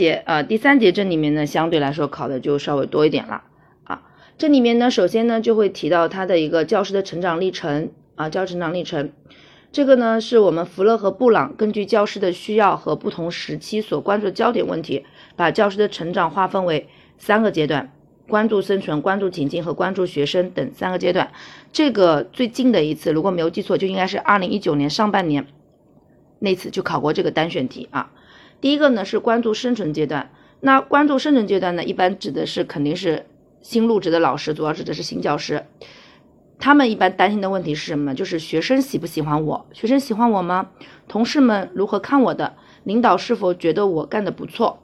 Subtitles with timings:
[0.00, 3.42] 节啊，第三节这里面呢，相对来说考的就稍微多一点了
[3.84, 4.02] 啊。
[4.38, 9.12] 这里面呢，首先呢就会提到他的一个教师的成长历程啊，教成长历程。
[9.70, 15.04] 这个呢，是我们福勒和布朗根据教师的需要和不同时期所关注的焦点问题，
[15.36, 16.88] 把教师的成长划分为
[17.18, 17.92] 三个阶段：
[18.26, 21.30] 关注生存、关注情境和关注学生等三个阶段。
[21.70, 25.46] 这个最近的一次，如果没有记错，就应该是二零一九年上半年
[26.38, 28.10] 那次就考过这个单选题啊。
[28.60, 33.26] 第一个呢是关注生存阶段，那关注生存阶段呢，一般指的是肯定是
[33.62, 35.64] 新入职的老师，主要指的是新教师，
[36.58, 38.14] 他们一般担心的问题是什么？
[38.14, 39.66] 就是学生喜不喜欢我？
[39.72, 40.70] 学生喜欢我吗？
[41.08, 42.54] 同事们如何看我的？
[42.84, 44.82] 领导是否觉得我干得不错？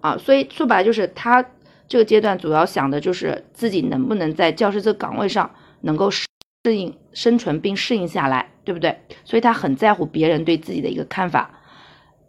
[0.00, 1.44] 啊，所以说白了就是他
[1.88, 5.50] 这个阶段主要想的就是自己能不能在教师这个岗位上
[5.80, 6.26] 能够适
[6.64, 9.00] 应生存并适应下来，对不对？
[9.24, 11.50] 所以他很在乎别人对自己的一个看法，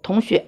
[0.01, 0.46] 同学。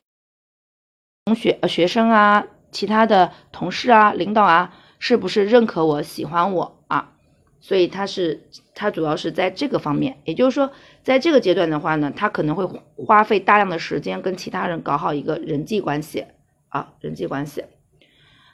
[1.29, 7.13] 同学、学生啊，其他的同事啊、领导啊，是不是认可我、喜欢我啊？
[7.61, 10.71] 所以他是他主要是在这个方面，也就是说，
[11.03, 16.25] 在这个阶段的话呢，他可能会花费大量的时间跟其他人搞好一个人际关系
[16.69, 17.63] 啊，人际关系。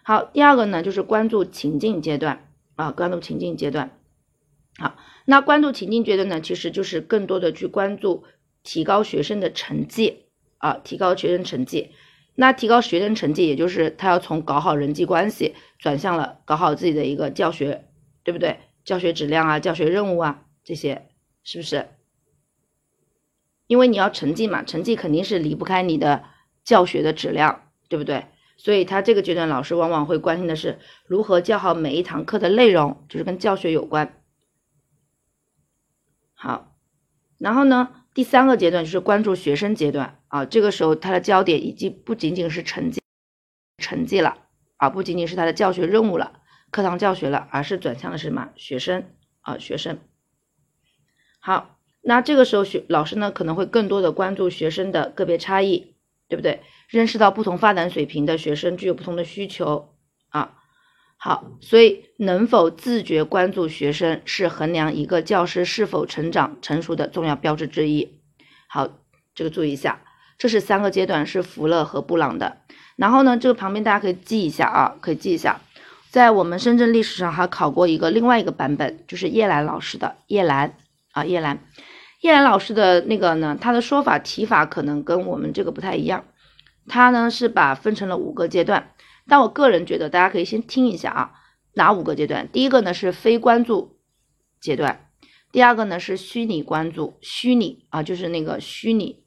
[0.04, 3.98] 好，第二个呢，就是关注情境阶段啊，关注情境阶段。
[4.78, 8.26] 好，那关注情境阶段呢，其实就是更多的去关注
[8.64, 10.26] 提高学生的成绩
[10.58, 11.92] 啊，提高学生成绩。
[12.36, 17.88] 那提高学生成绩，也就是他要从搞好人际关系，转向了搞好自己的一个教学，
[18.24, 18.60] 对不对？
[18.84, 21.08] 教学质量啊，教学任务啊，这些
[21.44, 21.88] 是不是？
[23.68, 26.26] 因为你要成绩嘛，成绩肯定是离不开你的
[26.64, 28.26] 教学的质量，对不对？
[28.58, 34.22] 所以他这个阶段老师往往会关心的是如何教好每一堂课的内容，就是跟教学有关。
[36.34, 36.76] 好，
[37.38, 38.02] 然后呢？
[38.14, 43.02] 第三个阶段就是关注学生阶段啊，这个时候他的焦点已经不仅仅是成绩
[43.78, 44.38] 成绩了
[44.76, 46.42] 啊，不仅仅是他的教学任务了，
[46.72, 49.06] 课堂教学了，而是转向的是什么学生
[49.40, 49.98] 啊学生。
[51.40, 55.96] 好，那这个时候学老师呢可能会更多的关注学生的个别差异，
[56.28, 56.64] 对不对？
[56.90, 59.96] 认识到不同发展水平的学生具有不同的需求
[60.28, 60.58] 啊。
[61.16, 68.20] 好，所以能否自觉关注学生，是衡量一个教师是否成长成熟的重要标志之一。
[68.68, 69.00] 好，
[69.34, 70.02] 这个注意一下，
[70.38, 72.58] 这是三个阶段，是福勒和布朗的。
[72.96, 75.60] 然后呢，这个旁边大家可以记一下啊，可以记一下，
[76.10, 80.78] 在我们深圳历史上还考过一个另外一个版本，就是叶兰老师的叶兰
[81.12, 81.60] 啊，叶兰，
[82.22, 86.24] 叶兰老师的那个呢，他的说法提法可能跟我们这个不太一样，
[86.88, 88.92] 他呢是把分成了五个阶段。
[89.28, 91.32] 但我个人觉得，大家可以先听一下啊，
[91.74, 92.48] 哪五个阶段？
[92.52, 93.98] 第一个呢是非关注
[94.62, 95.10] 阶段，
[95.52, 99.25] 第二个呢是虚拟关注，虚拟啊就是那个虚拟，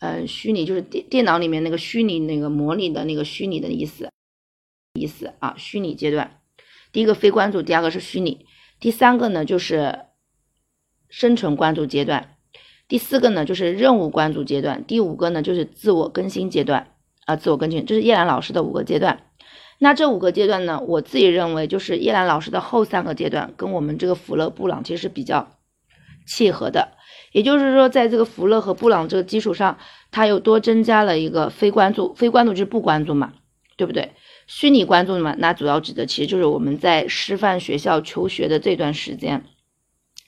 [0.00, 4.10] 呃，虚拟就是电电脑里面那个虚拟那个模拟的那个虚拟的意思，
[4.94, 6.40] 意思啊，虚拟阶段。
[6.90, 8.44] 第一个非关注，第二个是虚拟，
[8.80, 10.06] 第三个呢就是
[11.08, 12.36] 生存关注阶段，
[12.88, 16.94] 第四个呢就是任务关注阶段，第五个呢就是自我更新阶段。
[17.26, 19.26] 啊，自我更新，这是叶兰老师的五个阶段。
[19.78, 25.59] 那这五个阶段呢，我自己认为就是叶兰老师的后三个阶段跟我们这个福勒布朗其实是比较
[26.30, 26.92] 契合的。
[27.32, 29.78] 也就是说，在这个福勒和布朗这个基础上，
[30.10, 33.32] 他又多增加了一个非关注，非关注就是不关注嘛，
[33.76, 34.12] 对不对？
[34.46, 39.44] 虚拟关注嘛，那主要指的其实就是我们在师范学校求学的这段时间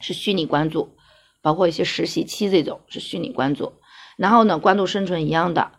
[0.00, 0.94] 是虚拟关注，
[1.40, 3.72] 包括一些实习期这种是虚拟关注。
[4.16, 5.72] 然后呢，关注生存一样的。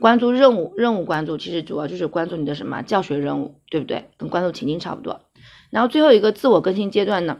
[0.00, 4.08] 关注任务，任务关注其实主要就是关注你的什么教学任务，对不对？
[4.16, 5.20] 跟关注情境差不多。
[5.68, 7.36] 然后最后一个自我更新阶段呢，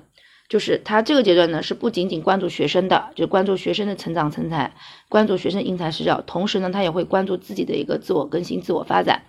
[0.50, 4.75] 就是他这个阶段呢是不仅仅关注学生的，就关注学生的成长成才，
[5.09, 9.22] 关注学生因材施教，同时呢他也会关注自己的一个自我更新、自我发展。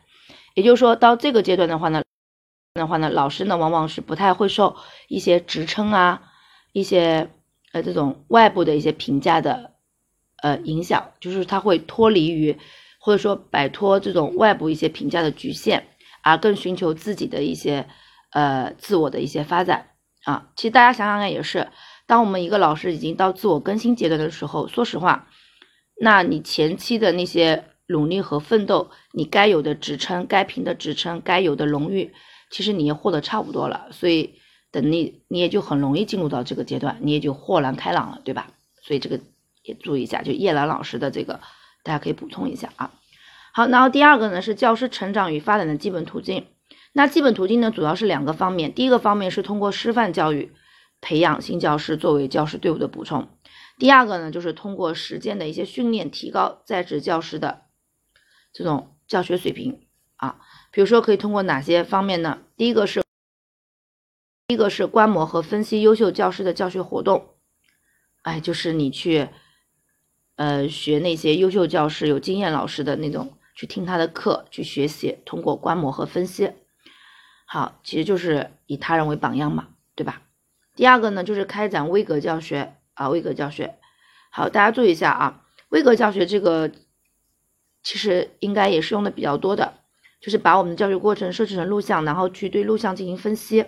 [0.56, 2.04] 也就是说到这个阶段的话呢，
[2.74, 4.76] 的话呢，老师呢往往是不太会受
[5.08, 6.24] 一些职称啊、
[6.74, 7.30] 一些
[7.72, 9.72] 呃这种外部的一些评价的
[10.42, 12.58] 呃影响，就是他会脱离于。
[13.04, 15.88] 或者说摆脱这种外部一些评价的局限，
[16.22, 17.88] 而更寻求自己的一些
[18.30, 19.88] 呃自我的一些发展
[20.26, 20.50] 啊。
[20.56, 21.68] 其实大家想想看也是，
[22.06, 25.28] 当我们一个老师已经到自我更新阶段的时候，说实话，
[26.00, 32.14] 那你前期的那些努力和奋斗，你该有的职称、该评的职称、该有的荣誉，
[32.50, 33.88] 其实你也获得差不多了。
[33.92, 34.36] 所以
[34.72, 38.48] 等你你也就很容易进入到这个阶段，你也就豁然开朗了，对吧？
[38.84, 39.20] 所以这个
[39.64, 41.40] 也注意一下，就叶兰老师的这个。
[41.84, 42.92] 大家可以补充一下啊。
[43.54, 46.46] 好，然后第二个呢是教师成长与发展的基本途径。
[46.94, 50.52] 那基本途径呢主要是两个方面，第一个方面是通过师范教育
[51.00, 53.30] 培养新教师作为教师队伍的补充，
[53.78, 57.64] 第二个呢就是通过实践的一些训练，提高在职教师的
[58.52, 60.40] 这种教学水平啊。
[60.72, 62.44] 比如说可以通过哪些方面呢？
[62.56, 63.04] 第一个是，
[64.48, 67.36] 第一个是观摩和分析优秀教师的教学活动，
[68.22, 69.30] 哎，就是你去，
[70.36, 76.52] 呃，学那些优秀教师、有经验老师的那种，去听他的课，去学习，通过观摩和分析。
[77.54, 80.22] 好，其实就是以他人为榜样嘛，对吧？
[80.74, 83.76] 第二个呢，就是开展微格教学啊，微格教学。
[84.30, 86.72] 好，大家注意一下啊，微格教学这个
[87.84, 89.74] 其实应该也是用的比较多的，
[90.22, 93.66] 就是把我们的教学过程设置成录像，然后去对录像进行分析。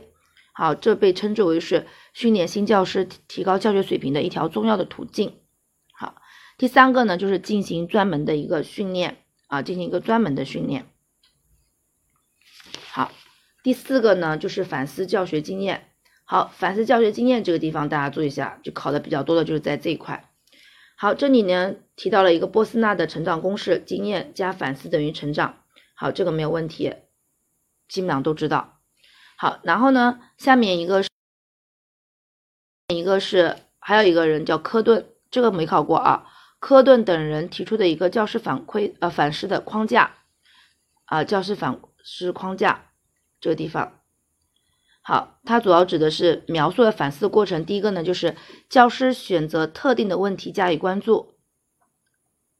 [0.53, 5.39] 好，这被称之为是训练新教师提高教学水平的一条重要的途径。
[5.91, 6.21] 好，
[6.57, 10.85] 第三个呢，就是进行专门的一个训练啊，进行一个专门的训练。
[13.63, 15.89] 第四个呢，就是反思教学经验。
[16.25, 20.29] 好，反思教学经验这个地方大家注意一下，就考的比较多的就是在这一块。
[20.97, 25.63] 好，这里呢提到了一个波斯纳的成长公式：经验加反思等于成长。
[25.95, 26.93] 好，这个没有问题，
[27.87, 28.79] 基本上都知道。
[29.37, 31.09] 好，然后呢，下面一个是，
[32.89, 36.29] 一个是还有一个人叫科顿，这个没考过啊。
[36.59, 40.15] 科顿等人提出的一个教师反馈呃反思的框架
[41.05, 42.91] 啊，教师反思框架
[43.43, 43.99] 这个地方。
[45.01, 47.65] 好，它主要指的是描述了反思的过程。
[47.65, 48.37] 第一个呢，就是
[48.69, 51.33] 教师选择特定的问题加以关注，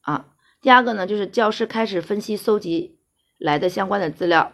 [0.01, 0.25] 啊，
[0.62, 3.00] 第二个呢，就是教师开始分析搜集
[3.38, 4.51] 来的相关的资料。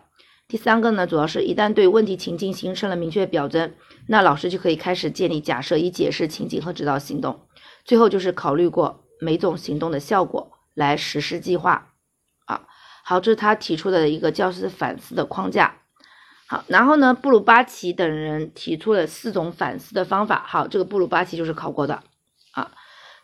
[0.48, 3.74] 第三个呢，主要是一旦对问题情境形成了明确表征，
[4.08, 7.48] 那老师就可以开始建立假设，以解释情景和指导行动。
[7.84, 11.94] 最后就是考虑过每种行动的效果来实施计划，
[12.46, 12.68] 啊，
[13.04, 15.79] 好，这是他提出的一个教师反思的框架。
[16.50, 20.44] 好，然后呢，布鲁巴奇等人提出了四种反思的方法。
[20.48, 22.02] 好，这个布鲁巴奇就是考过的
[22.54, 22.72] 啊，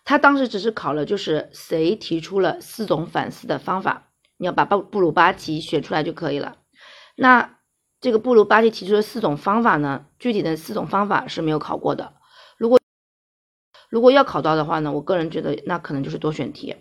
[0.04, 6.58] 他当时只是考了就是谁提出了四种反思的方法，你要把布布鲁巴奇选出来就可以了。
[7.16, 7.58] 那
[8.00, 12.14] 这个布鲁巴奇提出的四种方法呢，具体的四种方法是没有考过的。
[12.60, 12.80] 如果
[13.90, 16.76] 如果要考到的话呢，我个人觉得那可能就是多选题。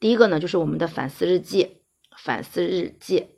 [0.00, 1.82] 第一个呢，就是我们的反思日记，
[2.16, 3.35] 反思日记。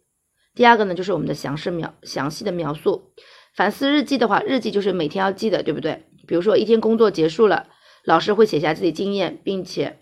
[0.59, 3.13] 第二个呢，就是我们的详细描详细的描述。
[3.55, 6.03] 反思日记的话，日记就是每天要记的，对不对？
[6.27, 7.69] 比如说一天工作结束了，
[8.03, 10.01] 老师会写下自己经验，并且，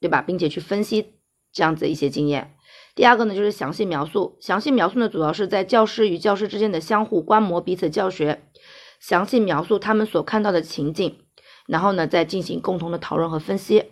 [0.00, 0.22] 对吧？
[0.22, 1.16] 并且去分析
[1.52, 2.54] 这样子一些经验。
[2.94, 4.38] 第二个呢，就是详细描述。
[4.40, 8.40] 详细描述呢，主要是在教师与教师之间的相互观摩彼此教学，
[8.98, 11.18] 详细描述他们所看到的情景，
[11.66, 13.84] 然后呢，再进行共同的讨论和分析。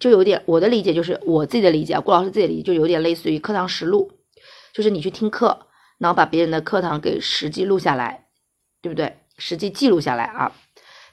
[0.00, 4.10] 就有点我的理解，就是我自己的理解啊，郭老师自己的理解就有点类似于课堂实录。
[4.76, 8.26] 就是你去听课，然后把别人的课堂给实际录下来，
[8.82, 9.20] 对不对？
[9.38, 10.52] 实际记录下来啊。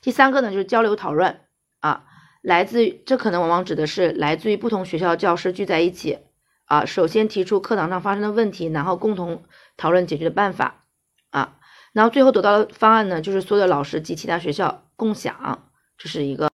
[0.02, 1.40] 第三个呢，就是交流讨论
[1.80, 2.06] 啊，
[2.42, 6.20] 来自于这可能往往指的是来自于不同学校教师聚在一起
[6.66, 9.46] 啊，首先提出课堂上发生的问题，然后共同
[9.78, 10.84] 讨论解决的办法
[11.30, 11.58] 啊，
[11.94, 16.52] 然后最后得到的方案呢，就是所有的老师及其他学校共享，这是一个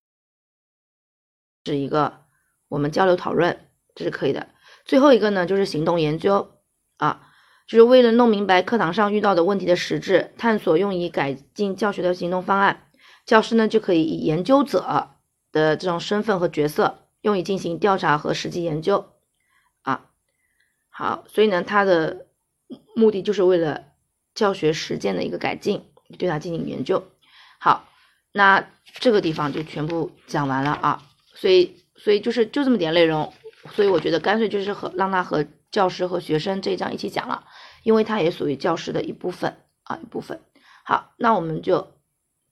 [1.65, 2.25] 是一个
[2.67, 3.65] 我们交流讨论，
[3.95, 4.50] 这是可以的。
[4.85, 6.51] 最后一个呢，就是行动研究。
[6.99, 7.31] 啊，
[7.65, 12.89] 就是为了弄明白课堂上遇到的问题的实质，探索用以改进教学的行动方案，
[13.25, 15.11] 教师呢就可以以研究者
[15.53, 19.13] 的这种身份和角色，用以进行调查和实际研究。
[19.83, 20.07] 啊，
[20.89, 22.25] 好，所以呢，它的
[22.95, 23.85] 目的就是为了
[24.35, 25.85] 教学实践的一个改进，
[26.18, 27.01] 对它进行研究。
[27.59, 27.87] 好，
[28.33, 31.01] 那这个地方就全部讲完了啊，
[31.33, 33.31] 所以，所以就是就这么点内容，
[33.71, 35.45] 所以我觉得干脆就是和让他和。
[35.71, 37.45] 教师和学生这一章一起讲了，
[37.83, 40.42] 因为它也属于教师的一部分啊一部分。
[40.83, 41.94] 好，那我们就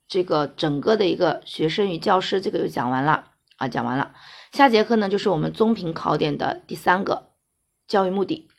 [0.07, 4.13] 这个整个的一个学生与教师这个就讲完了啊讲完了。
[4.51, 7.31] 下节课呢就是我们综评考点的第三个
[7.87, 8.49] 教育目的。